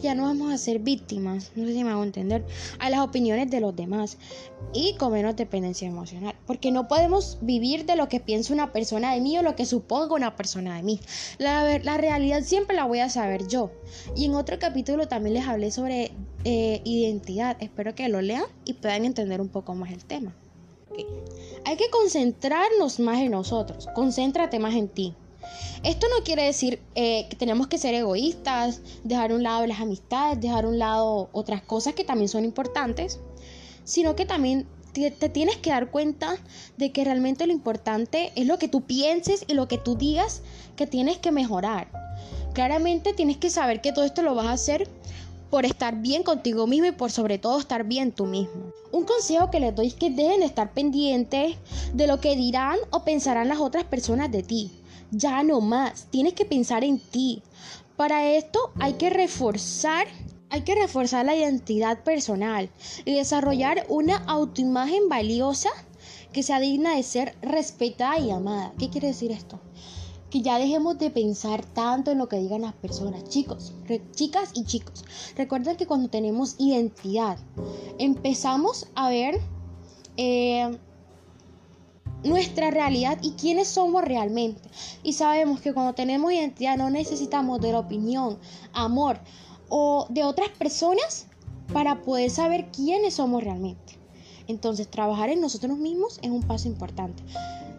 ya 0.00 0.14
no 0.14 0.24
vamos 0.24 0.52
a 0.52 0.58
ser 0.58 0.78
víctimas, 0.78 1.52
no 1.54 1.66
sé 1.66 1.72
si 1.72 1.84
me 1.84 1.90
hago 1.90 2.02
entender, 2.02 2.44
a 2.78 2.90
las 2.90 3.00
opiniones 3.00 3.50
de 3.50 3.60
los 3.60 3.74
demás 3.74 4.18
y 4.72 4.94
con 4.96 5.12
menos 5.12 5.36
dependencia 5.36 5.88
emocional. 5.88 6.34
Porque 6.46 6.72
no 6.72 6.88
podemos 6.88 7.38
vivir 7.40 7.84
de 7.86 7.96
lo 7.96 8.08
que 8.08 8.20
piensa 8.20 8.52
una 8.52 8.72
persona 8.72 9.14
de 9.14 9.20
mí 9.20 9.36
o 9.38 9.42
lo 9.42 9.54
que 9.56 9.66
suponga 9.66 10.14
una 10.14 10.36
persona 10.36 10.76
de 10.76 10.82
mí. 10.82 11.00
La, 11.38 11.78
la 11.78 11.98
realidad 11.98 12.42
siempre 12.42 12.76
la 12.76 12.84
voy 12.84 13.00
a 13.00 13.08
saber 13.08 13.46
yo. 13.46 13.70
Y 14.16 14.26
en 14.26 14.34
otro 14.34 14.58
capítulo 14.58 15.08
también 15.08 15.34
les 15.34 15.46
hablé 15.46 15.70
sobre 15.70 16.12
eh, 16.44 16.80
identidad. 16.84 17.56
Espero 17.60 17.94
que 17.94 18.08
lo 18.08 18.22
lean 18.22 18.44
y 18.64 18.74
puedan 18.74 19.04
entender 19.04 19.40
un 19.40 19.48
poco 19.48 19.74
más 19.74 19.92
el 19.92 20.04
tema. 20.04 20.34
Hay 21.64 21.76
que 21.76 21.90
concentrarnos 21.90 23.00
más 23.00 23.20
en 23.20 23.30
nosotros. 23.30 23.88
Concéntrate 23.94 24.58
más 24.58 24.74
en 24.74 24.88
ti. 24.88 25.14
Esto 25.82 26.06
no 26.16 26.22
quiere 26.24 26.44
decir 26.44 26.80
eh, 26.94 27.26
que 27.28 27.36
tenemos 27.36 27.66
que 27.66 27.76
ser 27.76 27.94
egoístas, 27.94 28.80
dejar 29.02 29.32
a 29.32 29.34
un 29.34 29.42
lado 29.42 29.66
las 29.66 29.80
amistades, 29.80 30.40
dejar 30.40 30.64
a 30.64 30.68
un 30.68 30.78
lado 30.78 31.28
otras 31.32 31.60
cosas 31.62 31.94
que 31.94 32.04
también 32.04 32.28
son 32.28 32.44
importantes, 32.44 33.18
sino 33.82 34.14
que 34.14 34.24
también 34.24 34.66
te, 34.92 35.10
te, 35.10 35.28
tienes 35.28 35.56
que 35.56 35.70
dar 35.70 35.90
cuenta 35.90 36.36
de 36.76 36.92
que 36.92 37.02
realmente 37.02 37.46
lo 37.48 37.52
importante 37.52 38.30
es 38.36 38.46
lo 38.46 38.58
que 38.58 38.68
tú 38.68 38.82
pienses 38.82 39.44
y 39.48 39.54
lo 39.54 39.66
que 39.66 39.78
tú 39.78 39.96
digas 39.96 40.42
que 40.76 40.86
tienes 40.86 41.18
que 41.18 41.32
mejorar. 41.32 41.88
Claramente 42.52 43.12
tienes 43.12 43.38
que 43.38 43.50
saber 43.50 43.80
que 43.80 43.92
todo 43.92 44.04
esto 44.04 44.22
lo 44.22 44.36
vas 44.36 44.46
a 44.46 44.52
hacer 44.52 44.88
por 45.50 45.66
estar 45.66 45.96
bien 46.00 46.22
contigo 46.22 46.68
mismo 46.68 46.86
y 46.86 46.92
por 46.92 47.10
sobre 47.10 47.38
todo 47.38 47.58
estar 47.58 47.84
bien 47.84 48.12
tú 48.12 48.26
mismo. 48.26 48.72
Un 48.92 49.04
consejo 49.04 49.50
que 49.50 49.58
les 49.58 49.74
doy 49.74 49.88
es 49.88 49.94
que 49.94 50.10
deben 50.10 50.40
de 50.40 50.46
estar 50.46 50.72
pendientes 50.72 51.56
de 51.92 52.06
lo 52.06 52.20
que 52.20 52.36
dirán 52.36 52.78
o 52.90 53.02
pensarán 53.02 53.48
las 53.48 53.58
otras 53.58 53.84
personas 53.84 54.30
de 54.30 54.44
ti 54.44 54.70
ya 55.12 55.42
no 55.44 55.60
más, 55.60 56.06
tienes 56.10 56.32
que 56.32 56.44
pensar 56.44 56.82
en 56.82 56.98
ti. 56.98 57.42
Para 57.96 58.32
esto 58.32 58.72
hay 58.80 58.94
que 58.94 59.10
reforzar 59.10 60.08
hay 60.52 60.64
que 60.64 60.74
reforzar 60.74 61.24
la 61.24 61.34
identidad 61.34 62.04
personal 62.04 62.68
y 63.06 63.14
desarrollar 63.14 63.86
una 63.88 64.16
autoimagen 64.26 65.08
valiosa 65.08 65.70
que 66.30 66.42
sea 66.42 66.60
digna 66.60 66.94
de 66.94 67.02
ser 67.02 67.34
respetada 67.40 68.18
y 68.18 68.30
amada. 68.30 68.74
¿Qué 68.78 68.90
quiere 68.90 69.08
decir 69.08 69.30
esto? 69.30 69.60
Que 70.28 70.42
ya 70.42 70.58
dejemos 70.58 70.98
de 70.98 71.08
pensar 71.08 71.64
tanto 71.64 72.10
en 72.10 72.18
lo 72.18 72.28
que 72.28 72.36
digan 72.36 72.62
las 72.62 72.74
personas. 72.74 73.24
Chicos, 73.30 73.72
chicas 74.14 74.50
y 74.52 74.64
chicos, 74.64 75.06
recuerden 75.36 75.76
que 75.76 75.86
cuando 75.86 76.10
tenemos 76.10 76.56
identidad, 76.58 77.38
empezamos 77.98 78.88
a 78.94 79.08
ver 79.08 79.40
eh, 80.18 80.78
nuestra 82.24 82.70
realidad 82.70 83.18
y 83.22 83.32
quiénes 83.32 83.68
somos 83.68 84.04
realmente. 84.04 84.62
Y 85.02 85.14
sabemos 85.14 85.60
que 85.60 85.72
cuando 85.72 85.94
tenemos 85.94 86.32
identidad 86.32 86.76
no 86.76 86.90
necesitamos 86.90 87.60
de 87.60 87.72
la 87.72 87.80
opinión, 87.80 88.38
amor 88.72 89.18
o 89.68 90.06
de 90.10 90.24
otras 90.24 90.50
personas 90.50 91.26
para 91.72 92.02
poder 92.02 92.30
saber 92.30 92.70
quiénes 92.70 93.14
somos 93.14 93.42
realmente. 93.42 93.98
Entonces, 94.48 94.88
trabajar 94.88 95.30
en 95.30 95.40
nosotros 95.40 95.78
mismos 95.78 96.18
es 96.22 96.30
un 96.30 96.42
paso 96.42 96.68
importante. 96.68 97.22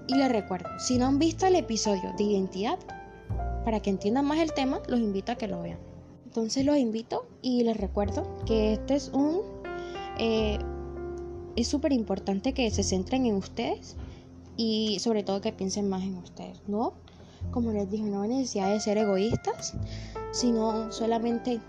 Y 0.08 0.16
les 0.16 0.32
recuerdo, 0.32 0.70
si 0.80 0.98
no 0.98 1.06
han 1.06 1.20
visto 1.20 1.46
el 1.46 1.56
episodio 1.56 2.14
de 2.18 2.24
identidad, 2.24 2.80
para 3.64 3.80
que 3.80 3.90
entiendan 3.90 4.26
más 4.26 4.40
el 4.40 4.54
tema, 4.54 4.82
los 4.88 5.00
invito 5.00 5.32
a 5.32 5.36
que 5.36 5.48
lo 5.48 5.62
vean. 5.62 5.80
Entonces 6.26 6.66
los 6.66 6.78
invito 6.78 7.28
y 7.42 7.64
les 7.64 7.78
recuerdo 7.78 8.28
que 8.46 8.74
este 8.74 8.96
es 8.96 9.10
un... 9.10 9.42
Eh, 10.18 10.58
es 11.56 11.68
súper 11.68 11.94
importante 11.94 12.54
que 12.54 12.70
se 12.72 12.84
centren 12.84 13.26
en 13.28 13.36
ustedes 13.36 13.96
y 14.58 14.98
sobre 15.00 15.24
todo 15.24 15.42
que 15.42 15.52
piensen 15.52 15.90
más 15.90 16.04
en 16.04 16.18
ustedes, 16.18 16.60
¿no? 16.68 16.94
Como 17.52 17.72
les 17.72 17.90
dije, 17.90 18.04
no 18.04 18.22
hay 18.22 18.30
necesidad 18.30 18.72
de 18.72 18.80
ser 18.80 18.98
egoístas, 18.98 19.74
sino 20.32 20.92
solamente 20.92 21.60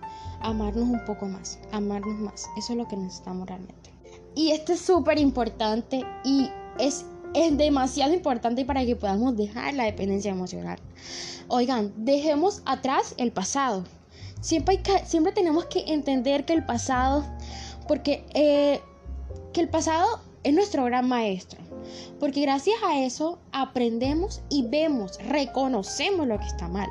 amarnos 0.41 0.89
un 0.89 1.05
poco 1.05 1.27
más, 1.27 1.59
amarnos 1.73 2.19
más. 2.19 2.49
Eso 2.57 2.73
es 2.73 2.79
lo 2.79 2.89
que 2.89 2.97
necesitamos 2.97 3.49
realmente. 3.49 3.91
Y 4.35 4.51
esto 4.51 4.73
es 4.73 4.81
súper 4.81 5.19
importante 5.19 6.05
y 6.25 6.49
es, 6.79 7.07
es 7.35 7.57
demasiado 7.57 8.13
importante 8.13 8.65
para 8.65 8.85
que 8.85 8.97
podamos 8.97 9.37
dejar 9.37 9.75
la 9.75 9.85
dependencia 9.85 10.31
emocional. 10.31 10.79
Oigan, 11.49 11.93
dejemos 11.97 12.63
atrás 12.65 13.15
el 13.19 13.33
pasado. 13.33 13.85
Siempre, 14.41 14.81
hay 14.87 15.07
siempre 15.07 15.33
tenemos 15.33 15.67
que 15.67 15.85
entender 15.93 16.45
que 16.45 16.53
el 16.53 16.65
pasado, 16.65 17.25
porque 17.89 18.27
eh, 18.35 18.81
que 19.53 19.61
el 19.61 19.69
pasado 19.69 20.21
es 20.43 20.53
nuestro 20.53 20.85
gran 20.85 21.09
maestro. 21.09 21.61
Porque 22.21 22.43
gracias 22.43 22.77
a 22.85 23.01
eso 23.01 23.39
aprendemos 23.53 24.43
y 24.49 24.67
vemos, 24.67 25.19
reconocemos 25.19 26.27
lo 26.27 26.39
que 26.39 26.47
está 26.47 26.69
mal. 26.69 26.89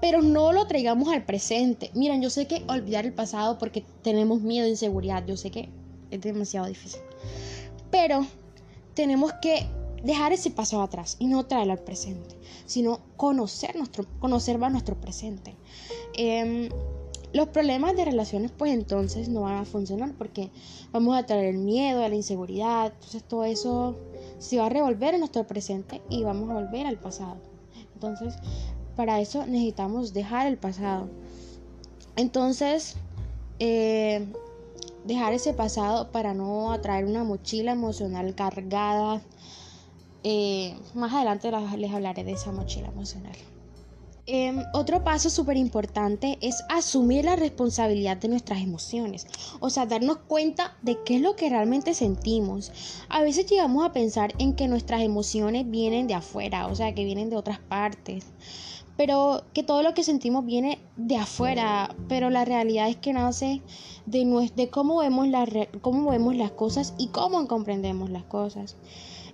Pero 0.00 0.22
no 0.22 0.52
lo 0.52 0.66
traigamos 0.66 1.08
al 1.08 1.24
presente. 1.24 1.90
Miren, 1.94 2.22
yo 2.22 2.30
sé 2.30 2.46
que 2.46 2.64
olvidar 2.68 3.06
el 3.06 3.12
pasado 3.12 3.58
porque 3.58 3.84
tenemos 4.02 4.40
miedo, 4.40 4.68
inseguridad, 4.68 5.26
yo 5.26 5.36
sé 5.36 5.50
que 5.50 5.68
es 6.10 6.20
demasiado 6.20 6.66
difícil. 6.66 7.00
Pero 7.90 8.26
tenemos 8.94 9.32
que 9.40 9.66
dejar 10.02 10.32
ese 10.32 10.50
paso 10.50 10.80
atrás 10.82 11.16
y 11.18 11.26
no 11.26 11.46
traerlo 11.46 11.72
al 11.72 11.80
presente, 11.80 12.36
sino 12.66 13.00
conocer, 13.16 13.76
nuestro, 13.76 14.06
conocer 14.20 14.58
nuestro 14.58 15.00
presente. 15.00 15.54
Em, 16.14 16.68
los 17.36 17.48
problemas 17.48 17.94
de 17.94 18.04
relaciones 18.04 18.50
pues 18.50 18.72
entonces 18.72 19.28
no 19.28 19.42
van 19.42 19.58
a 19.58 19.64
funcionar 19.64 20.12
porque 20.16 20.50
vamos 20.90 21.16
a 21.16 21.24
traer 21.26 21.54
el 21.54 21.58
miedo, 21.58 22.00
la 22.08 22.14
inseguridad, 22.14 22.92
entonces 22.94 23.22
todo 23.22 23.44
eso 23.44 23.96
se 24.38 24.58
va 24.58 24.66
a 24.66 24.68
revolver 24.70 25.14
en 25.14 25.20
nuestro 25.20 25.46
presente 25.46 26.00
y 26.08 26.24
vamos 26.24 26.50
a 26.50 26.54
volver 26.54 26.86
al 26.86 26.98
pasado. 26.98 27.36
Entonces, 27.94 28.34
para 28.96 29.20
eso 29.20 29.46
necesitamos 29.46 30.14
dejar 30.14 30.46
el 30.46 30.56
pasado. 30.56 31.08
Entonces, 32.16 32.96
eh, 33.58 34.26
dejar 35.04 35.34
ese 35.34 35.52
pasado 35.52 36.10
para 36.10 36.34
no 36.34 36.72
atraer 36.72 37.04
una 37.04 37.24
mochila 37.24 37.72
emocional 37.72 38.34
cargada. 38.34 39.20
Eh, 40.24 40.76
más 40.94 41.12
adelante 41.12 41.50
les 41.76 41.92
hablaré 41.92 42.24
de 42.24 42.32
esa 42.32 42.52
mochila 42.52 42.88
emocional. 42.88 43.36
Em, 44.28 44.64
otro 44.72 45.04
paso 45.04 45.30
súper 45.30 45.56
importante 45.56 46.36
es 46.40 46.64
asumir 46.68 47.24
la 47.24 47.36
responsabilidad 47.36 48.16
de 48.16 48.26
nuestras 48.26 48.60
emociones, 48.60 49.24
o 49.60 49.70
sea, 49.70 49.86
darnos 49.86 50.16
cuenta 50.16 50.76
de 50.82 50.98
qué 51.04 51.16
es 51.16 51.22
lo 51.22 51.36
que 51.36 51.48
realmente 51.48 51.94
sentimos. 51.94 52.72
A 53.08 53.22
veces 53.22 53.46
llegamos 53.46 53.86
a 53.86 53.92
pensar 53.92 54.34
en 54.38 54.56
que 54.56 54.66
nuestras 54.66 55.02
emociones 55.02 55.70
vienen 55.70 56.08
de 56.08 56.14
afuera, 56.14 56.66
o 56.66 56.74
sea, 56.74 56.92
que 56.92 57.04
vienen 57.04 57.30
de 57.30 57.36
otras 57.36 57.60
partes, 57.60 58.26
pero 58.96 59.44
que 59.52 59.62
todo 59.62 59.84
lo 59.84 59.94
que 59.94 60.02
sentimos 60.02 60.44
viene 60.44 60.80
de 60.96 61.18
afuera, 61.18 61.94
pero 62.08 62.28
la 62.28 62.44
realidad 62.44 62.88
es 62.88 62.96
que 62.96 63.12
nace 63.12 63.62
de, 64.06 64.50
de 64.56 64.70
cómo, 64.70 64.98
vemos 64.98 65.28
cómo 65.82 66.10
vemos 66.10 66.34
las 66.34 66.50
cosas 66.50 66.94
y 66.98 67.08
cómo 67.08 67.46
comprendemos 67.46 68.10
las 68.10 68.24
cosas 68.24 68.74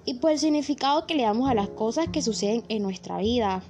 y 0.04 0.14
por 0.14 0.32
el 0.32 0.38
significado 0.38 1.06
que 1.06 1.14
le 1.14 1.22
damos 1.22 1.50
a 1.50 1.54
las 1.54 1.68
cosas 1.68 2.08
que 2.08 2.22
suceden 2.22 2.64
en 2.68 2.82
nuestra 2.82 3.18
vida. 3.18 3.62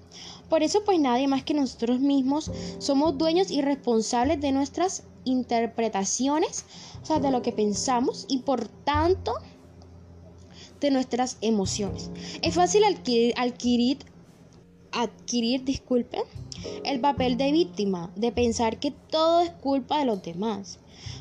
Por 0.53 0.63
eso 0.63 0.85
pues 0.85 1.01
nadie 1.01 1.29
más 1.29 1.45
que 1.45 1.55
nosotros 1.55 2.01
mismos 2.01 2.51
somos 2.77 3.17
dueños 3.17 3.51
y 3.51 3.63
responsables 3.63 4.39
de 4.39 4.53
nuestras 4.53 5.05
interpretaciones, 5.25 6.67
o 7.03 7.07
sea, 7.07 7.21
de 7.21 7.31
lo 7.31 7.41
que 7.41 7.53
pensamos 7.53 8.27
y 8.29 8.41
por 8.41 8.69
tanto 8.69 9.33
de 10.79 10.91
nuestras 10.91 11.39
emociones. 11.41 12.11
Es 12.43 12.55
fácil 12.55 12.85
adquirir, 12.85 13.33
adquirir, 13.39 14.01
adquirir 14.91 15.65
disculpe, 15.65 16.19
el 16.85 17.01
papel 17.01 17.39
de 17.39 17.51
víctima, 17.51 18.13
de 18.15 18.31
pensar 18.31 18.79
que 18.79 18.91
todo 18.91 19.41
es 19.41 19.51
culpa 19.53 20.01
de 20.01 20.05
los 20.05 20.23
demás. 20.23 20.81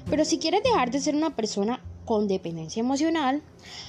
Pero 0.09 0.25
si 0.25 0.39
quieres 0.39 0.61
dejar 0.61 0.91
de 0.91 0.99
ser 0.99 1.15
una 1.15 1.37
persona 1.37 1.79
con 2.11 2.27
dependencia 2.27 2.81
emocional, 2.81 3.41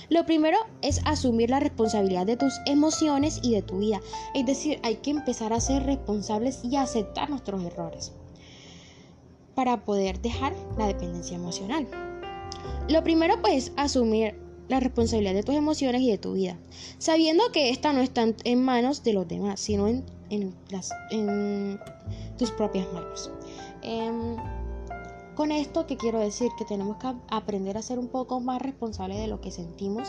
lo 0.09 0.25
primero 0.27 0.57
es 0.81 1.01
asumir 1.07 1.51
la 1.51 1.59
responsabilidad 1.59 2.25
de 2.25 2.37
tus 2.37 2.55
emociones 2.67 3.41
y 3.43 3.53
de 3.53 3.63
tu 3.63 3.79
vida. 3.79 4.01
Es 4.33 4.47
decir, 4.47 4.79
hay 4.85 4.99
que 4.99 5.11
empezar 5.11 5.53
a 5.53 5.61
ser 5.61 5.83
responsables 5.83 6.61
y 6.63 6.77
aceptar 6.77 7.31
nuestros 7.31 7.65
errores 7.65 8.13
para 9.57 9.85
poder 9.85 10.21
dejar 10.21 10.55
la 10.79 10.87
dependencia 10.87 11.35
emocional. 11.35 11.89
Lo 12.89 13.03
primero 13.03 13.43
pues 13.43 13.55
es 13.55 13.73
asumir 13.77 14.39
la 14.69 14.79
responsabilidad 14.79 15.35
de 15.35 15.43
tus 15.43 15.57
emociones 15.57 16.01
y 16.03 16.13
de 16.13 16.19
tu 16.19 16.35
vida, 16.35 16.57
sabiendo 16.99 17.51
que 17.51 17.71
esta 17.71 17.93
no 17.93 18.03
está 18.03 18.25
en 18.45 18.63
manos 18.63 19.03
de 19.03 19.15
los 19.15 19.27
demás, 19.27 19.59
sino 19.59 19.89
en, 19.89 20.05
tus 22.39 22.53
propias 22.53 22.87
manos. 22.93 23.33
Em, 23.83 24.37
con 25.35 25.53
esto 25.53 25.87
que 25.87 25.97
quiero 25.97 26.19
decir 26.19 26.51
que 26.59 26.65
tenemos 26.65 26.97
que 26.99 27.13
aprender 27.31 27.77
a 27.77 27.83
ser 27.83 27.99
un 27.99 28.09
poco 28.09 28.41
más 28.41 28.61
responsables 28.61 29.19
de 29.19 29.27
lo 29.27 29.41
que 29.41 29.51
sentimos 29.51 30.09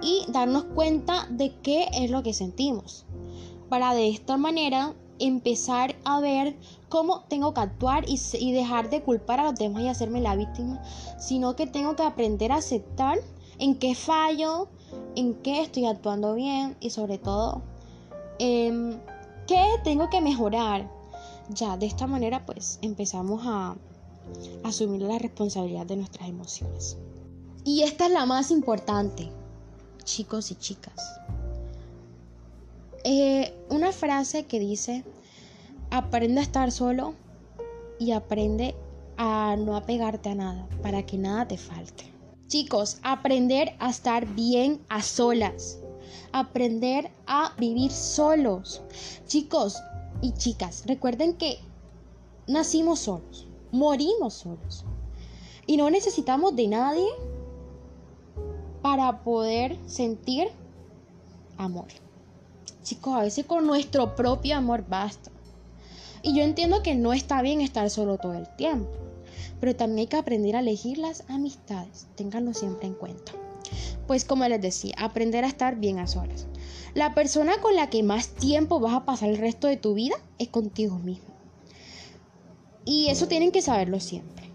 y 0.00 0.24
darnos 0.28 0.64
cuenta 0.64 1.26
de 1.30 1.54
qué 1.60 1.88
es 1.92 2.10
lo 2.10 2.22
que 2.22 2.34
sentimos. 2.34 3.04
Para 3.68 3.94
de 3.94 4.08
esta 4.08 4.36
manera 4.36 4.94
empezar 5.18 5.96
a 6.04 6.20
ver 6.20 6.56
cómo 6.88 7.22
tengo 7.22 7.54
que 7.54 7.60
actuar 7.60 8.04
y, 8.06 8.52
dejar 8.52 8.90
de 8.90 9.02
culpar 9.02 9.40
a 9.40 9.44
los 9.44 9.54
demás 9.56 9.82
y 9.82 9.88
hacerme 9.88 10.20
la 10.20 10.36
víctima, 10.36 10.82
sino 11.18 11.56
que 11.56 11.66
tengo 11.66 11.96
que 11.96 12.02
aprender 12.02 12.52
a 12.52 12.56
aceptar 12.56 13.18
en 13.58 13.78
qué 13.78 13.94
fallo, 13.94 14.68
en 15.14 15.34
qué 15.34 15.62
estoy 15.62 15.86
actuando 15.86 16.34
bien 16.34 16.76
y 16.80 16.90
sobre 16.90 17.18
todo 17.18 17.62
en 18.38 19.00
qué 19.46 19.64
tengo 19.84 20.10
que 20.10 20.20
mejorar. 20.20 20.90
Ya, 21.48 21.76
de 21.76 21.86
esta 21.86 22.06
manera 22.06 22.44
pues 22.44 22.78
empezamos 22.82 23.42
a 23.44 23.76
asumir 24.64 25.02
la 25.02 25.18
responsabilidad 25.18 25.86
de 25.86 25.96
nuestras 25.96 26.28
emociones. 26.28 26.96
Y 27.64 27.82
esta 27.82 28.06
es 28.06 28.12
la 28.12 28.26
más 28.26 28.50
importante, 28.50 29.28
chicos 30.04 30.50
y 30.50 30.54
chicas. 30.54 31.20
Eh, 33.04 33.54
una 33.70 33.92
frase 33.92 34.46
que 34.46 34.58
dice, 34.58 35.04
aprende 35.90 36.40
a 36.40 36.44
estar 36.44 36.70
solo 36.70 37.14
y 37.98 38.12
aprende 38.12 38.74
a 39.16 39.56
no 39.58 39.76
apegarte 39.76 40.28
a 40.28 40.34
nada, 40.34 40.68
para 40.82 41.04
que 41.04 41.16
nada 41.16 41.48
te 41.48 41.56
falte. 41.56 42.12
Chicos, 42.48 42.98
aprender 43.02 43.74
a 43.80 43.90
estar 43.90 44.26
bien 44.34 44.80
a 44.88 45.02
solas. 45.02 45.78
Aprender 46.32 47.10
a 47.26 47.52
vivir 47.58 47.90
solos. 47.90 48.82
Chicos 49.26 49.80
y 50.22 50.32
chicas, 50.32 50.84
recuerden 50.86 51.34
que 51.34 51.58
nacimos 52.46 53.00
solos 53.00 53.45
morimos 53.72 54.34
solos. 54.34 54.84
Y 55.66 55.76
no 55.76 55.90
necesitamos 55.90 56.54
de 56.54 56.68
nadie 56.68 57.08
para 58.82 59.24
poder 59.24 59.76
sentir 59.86 60.48
amor. 61.58 61.88
Chicos, 62.82 63.14
a 63.14 63.22
veces 63.22 63.44
con 63.46 63.66
nuestro 63.66 64.14
propio 64.14 64.56
amor 64.56 64.84
basta. 64.88 65.30
Y 66.22 66.36
yo 66.36 66.42
entiendo 66.42 66.82
que 66.82 66.94
no 66.94 67.12
está 67.12 67.42
bien 67.42 67.60
estar 67.60 67.90
solo 67.90 68.18
todo 68.18 68.34
el 68.34 68.48
tiempo, 68.56 68.90
pero 69.60 69.74
también 69.74 70.00
hay 70.00 70.06
que 70.06 70.16
aprender 70.16 70.56
a 70.56 70.60
elegir 70.60 70.98
las 70.98 71.24
amistades. 71.28 72.06
Ténganlo 72.14 72.54
siempre 72.54 72.86
en 72.86 72.94
cuenta. 72.94 73.32
Pues 74.06 74.24
como 74.24 74.46
les 74.46 74.60
decía, 74.60 74.94
aprender 74.98 75.44
a 75.44 75.48
estar 75.48 75.76
bien 75.76 75.98
a 75.98 76.06
solas. 76.06 76.46
La 76.94 77.14
persona 77.14 77.60
con 77.60 77.74
la 77.74 77.90
que 77.90 78.02
más 78.02 78.28
tiempo 78.28 78.80
vas 78.80 78.94
a 78.94 79.04
pasar 79.04 79.30
el 79.30 79.38
resto 79.38 79.66
de 79.66 79.76
tu 79.76 79.94
vida 79.94 80.14
es 80.38 80.48
contigo 80.48 80.98
mismo. 80.98 81.25
Y 82.86 83.08
eso 83.08 83.28
tienen 83.28 83.52
que 83.52 83.60
saberlo 83.60 84.00
siempre. 84.00 84.50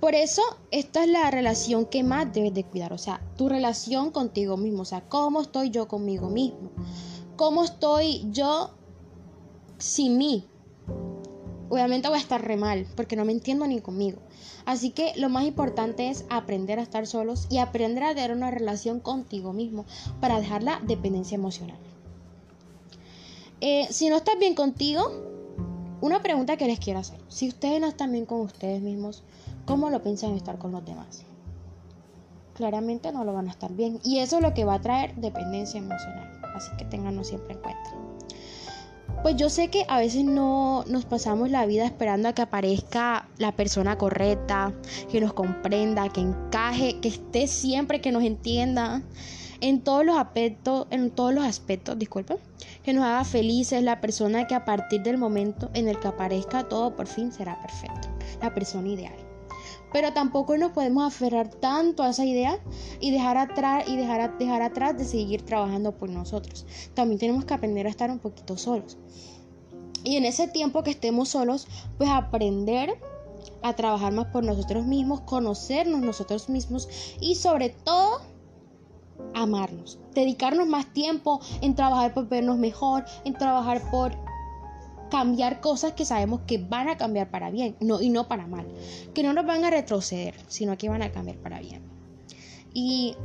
Por 0.00 0.14
eso, 0.14 0.42
esta 0.70 1.02
es 1.02 1.10
la 1.10 1.30
relación 1.30 1.86
que 1.86 2.02
más 2.02 2.32
debes 2.32 2.54
de 2.54 2.64
cuidar. 2.64 2.92
O 2.92 2.98
sea, 2.98 3.20
tu 3.36 3.48
relación 3.48 4.10
contigo 4.10 4.56
mismo. 4.56 4.82
O 4.82 4.84
sea, 4.84 5.02
cómo 5.08 5.42
estoy 5.42 5.70
yo 5.70 5.88
conmigo 5.88 6.30
mismo. 6.30 6.70
Cómo 7.36 7.64
estoy 7.64 8.24
yo 8.30 8.70
sin 9.78 10.16
mí. 10.16 10.46
Obviamente 11.70 12.08
voy 12.08 12.18
a 12.18 12.20
estar 12.20 12.46
re 12.46 12.56
mal 12.56 12.86
porque 12.94 13.16
no 13.16 13.24
me 13.24 13.32
entiendo 13.32 13.66
ni 13.66 13.80
conmigo. 13.80 14.20
Así 14.64 14.90
que 14.90 15.12
lo 15.16 15.28
más 15.28 15.44
importante 15.44 16.08
es 16.08 16.24
aprender 16.30 16.78
a 16.78 16.82
estar 16.82 17.06
solos 17.06 17.46
y 17.50 17.58
aprender 17.58 18.04
a 18.04 18.14
tener 18.14 18.32
una 18.32 18.50
relación 18.50 19.00
contigo 19.00 19.52
mismo 19.52 19.86
para 20.20 20.38
dejar 20.38 20.62
la 20.62 20.80
dependencia 20.86 21.34
emocional. 21.34 21.78
Eh, 23.60 23.88
si 23.90 24.08
no 24.08 24.16
estás 24.16 24.38
bien 24.38 24.54
contigo, 24.54 25.33
una 26.04 26.20
pregunta 26.20 26.58
que 26.58 26.66
les 26.66 26.78
quiero 26.78 27.00
hacer. 27.00 27.18
Si 27.28 27.48
ustedes 27.48 27.80
no 27.80 27.86
están 27.86 28.12
bien 28.12 28.26
con 28.26 28.42
ustedes 28.42 28.82
mismos, 28.82 29.22
¿cómo 29.64 29.88
lo 29.88 30.02
piensan 30.02 30.34
estar 30.34 30.58
con 30.58 30.70
los 30.70 30.84
demás? 30.84 31.24
Claramente 32.52 33.10
no 33.10 33.24
lo 33.24 33.32
van 33.32 33.48
a 33.48 33.50
estar 33.50 33.72
bien. 33.72 33.98
Y 34.04 34.18
eso 34.18 34.36
es 34.36 34.42
lo 34.42 34.52
que 34.52 34.66
va 34.66 34.74
a 34.74 34.80
traer 34.82 35.14
dependencia 35.14 35.78
emocional. 35.78 36.38
Así 36.54 36.70
que 36.76 36.84
tenganlo 36.84 37.24
siempre 37.24 37.54
en 37.54 37.62
cuenta. 37.62 37.90
Pues 39.22 39.36
yo 39.36 39.48
sé 39.48 39.68
que 39.70 39.86
a 39.88 39.98
veces 39.98 40.24
no 40.24 40.84
nos 40.86 41.06
pasamos 41.06 41.50
la 41.50 41.64
vida 41.64 41.86
esperando 41.86 42.28
a 42.28 42.34
que 42.34 42.42
aparezca 42.42 43.30
la 43.38 43.52
persona 43.52 43.96
correcta, 43.96 44.74
que 45.10 45.22
nos 45.22 45.32
comprenda, 45.32 46.10
que 46.10 46.20
encaje, 46.20 47.00
que 47.00 47.08
esté 47.08 47.46
siempre, 47.46 48.02
que 48.02 48.12
nos 48.12 48.24
entienda 48.24 49.00
en 49.62 49.80
todos 49.80 50.04
los 50.04 50.18
aspectos, 50.18 50.86
en 50.90 51.10
todos 51.10 51.32
los 51.32 51.44
aspectos, 51.44 51.98
disculpen, 51.98 52.36
que 52.84 52.92
nos 52.92 53.04
haga 53.04 53.24
felices, 53.24 53.82
la 53.82 54.00
persona 54.00 54.46
que 54.46 54.54
a 54.54 54.64
partir 54.64 55.02
del 55.02 55.18
momento 55.18 55.70
en 55.74 55.88
el 55.88 55.98
que 55.98 56.08
aparezca 56.08 56.68
todo 56.68 56.94
por 56.94 57.06
fin 57.06 57.32
será 57.32 57.60
perfecto, 57.60 58.08
la 58.40 58.54
persona 58.54 58.88
ideal. 58.88 59.16
Pero 59.92 60.12
tampoco 60.12 60.56
nos 60.58 60.72
podemos 60.72 61.04
aferrar 61.06 61.48
tanto 61.48 62.02
a 62.02 62.10
esa 62.10 62.24
idea 62.24 62.58
y 63.00 63.10
dejar 63.10 63.38
atrás 63.38 63.84
y 63.88 63.96
dejar, 63.96 64.36
dejar 64.38 64.62
atrás 64.62 64.98
de 64.98 65.04
seguir 65.04 65.42
trabajando 65.42 65.92
por 65.96 66.10
nosotros. 66.10 66.66
También 66.94 67.18
tenemos 67.18 67.44
que 67.44 67.54
aprender 67.54 67.86
a 67.86 67.90
estar 67.90 68.10
un 68.10 68.18
poquito 68.18 68.58
solos. 68.58 68.98
Y 70.02 70.16
en 70.16 70.26
ese 70.26 70.48
tiempo 70.48 70.82
que 70.82 70.90
estemos 70.90 71.30
solos, 71.30 71.66
pues 71.96 72.10
aprender 72.10 72.98
a 73.62 73.72
trabajar 73.74 74.12
más 74.12 74.26
por 74.26 74.44
nosotros 74.44 74.84
mismos, 74.84 75.22
conocernos 75.22 76.00
nosotros 76.00 76.48
mismos 76.50 76.88
y 77.20 77.36
sobre 77.36 77.70
todo 77.70 78.20
amarnos, 79.34 79.98
dedicarnos 80.14 80.66
más 80.66 80.92
tiempo 80.92 81.40
en 81.60 81.74
trabajar 81.74 82.14
por 82.14 82.28
vernos 82.28 82.58
mejor, 82.58 83.04
en 83.24 83.34
trabajar 83.34 83.82
por 83.90 84.16
cambiar 85.10 85.60
cosas 85.60 85.92
que 85.92 86.04
sabemos 86.04 86.40
que 86.46 86.58
van 86.58 86.88
a 86.88 86.96
cambiar 86.96 87.30
para 87.30 87.50
bien 87.50 87.76
no, 87.80 88.00
y 88.00 88.10
no 88.10 88.26
para 88.26 88.46
mal, 88.46 88.66
que 89.14 89.22
no 89.22 89.32
nos 89.32 89.46
van 89.46 89.64
a 89.64 89.70
retroceder, 89.70 90.34
sino 90.48 90.76
que 90.76 90.88
van 90.88 91.02
a 91.02 91.12
cambiar 91.12 91.36
para 91.38 91.60
bien. 91.60 91.82
Y 92.72 93.16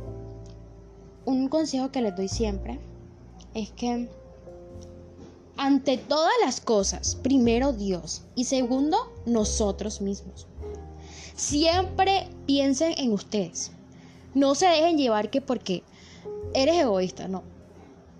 un 1.24 1.48
consejo 1.48 1.90
que 1.90 2.00
les 2.00 2.14
doy 2.14 2.28
siempre 2.28 2.78
es 3.54 3.70
que 3.72 4.08
ante 5.56 5.98
todas 5.98 6.32
las 6.44 6.60
cosas, 6.60 7.16
primero 7.16 7.72
Dios 7.72 8.22
y 8.34 8.44
segundo 8.44 8.96
nosotros 9.26 10.00
mismos. 10.00 10.46
Siempre 11.34 12.28
piensen 12.46 12.94
en 12.96 13.12
ustedes. 13.12 13.72
No 14.34 14.54
se 14.54 14.66
dejen 14.66 14.96
llevar 14.96 15.30
que 15.30 15.40
porque 15.40 15.82
eres 16.54 16.76
egoísta, 16.76 17.28
no. 17.28 17.42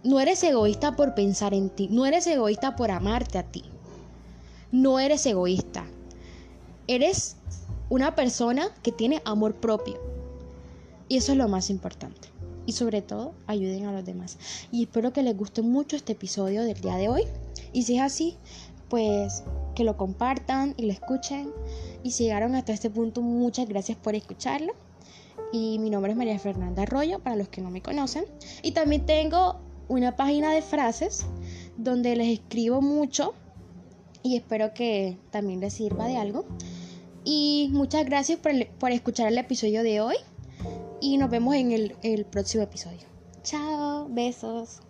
No 0.03 0.19
eres 0.19 0.43
egoísta 0.43 0.97
por 0.97 1.15
pensar 1.15 1.53
en 1.55 1.71
ti, 1.71 1.89
no 1.91 2.07
eres 2.07 2.27
egoísta 2.27 2.75
por 2.77 2.91
amarte 2.91 3.39
a 3.39 3.45
ti. 3.45 3.65
No 4.73 4.99
eres 4.99 5.27
egoísta. 5.27 5.85
Eres 6.87 7.37
una 7.89 8.15
persona 8.15 8.69
que 8.83 8.93
tiene 8.93 9.21
amor 9.25 9.55
propio. 9.57 10.01
Y 11.09 11.17
eso 11.17 11.33
es 11.33 11.39
lo 11.39 11.49
más 11.49 11.71
importante. 11.71 12.29
y 12.67 12.73
sobre 12.73 13.03
todo 13.03 13.35
ayuden 13.49 13.87
a 13.87 13.93
los 13.93 14.05
demás. 14.05 14.39
Y 14.71 14.83
espero 14.83 15.13
que 15.13 15.23
les 15.25 15.37
guste 15.37 15.61
mucho 15.61 15.97
este 15.97 16.13
episodio 16.13 16.63
del 16.63 16.81
día 16.81 16.95
de 16.97 17.09
hoy. 17.09 17.25
Y 17.73 17.83
si 17.83 17.97
es 17.97 18.03
así, 18.03 18.37
pues 18.89 19.43
que 19.75 19.83
lo 19.83 19.97
compartan 19.97 20.75
y 20.77 20.87
lo 20.87 20.93
escuchen. 20.93 21.53
Y 22.05 22.13
si 22.13 22.25
llegaron 22.25 22.55
hasta 22.55 22.73
este 22.73 22.89
punto, 22.89 23.23
muchas 23.23 23.69
gracias 23.69 23.99
por 23.99 24.15
escucharlo. 24.15 24.73
Y 25.53 25.79
mi 25.79 25.91
nombre 25.91 26.13
es 26.13 26.19
María 26.19 26.39
Fernanda 26.39 26.83
Arroyo, 26.83 27.19
para 27.21 27.37
los 27.37 27.49
que 27.49 27.61
no 27.61 27.71
me 27.71 27.83
conocen. 27.83 28.25
Y 28.63 28.73
también 28.73 29.07
tengo 29.07 29.61
una 29.89 30.17
página 30.17 30.53
de 30.53 30.63
frases 30.63 31.27
donde 31.77 32.15
les 32.15 32.29
escribo 32.29 32.81
mucho 32.81 33.35
y 34.23 34.37
espero 34.37 34.73
que 34.75 35.19
también 35.31 35.61
les 35.61 35.75
sirva 35.75 36.07
de 36.07 36.17
algo. 36.17 36.45
Y 37.25 37.69
muchas 37.73 38.05
gracias 38.07 38.39
por, 38.39 38.91
escuchar 38.93 39.29
el 39.29 39.39
episodio 39.39 39.83
de 39.83 40.01
hoy 40.01 40.17
y 41.01 41.17
nos 41.19 41.31
vemos 41.31 41.55
en 41.55 41.73
el 42.03 42.25
próximo 42.27 42.63
episodio. 42.63 43.11
Chao, 43.43 44.07
besos. 44.11 44.81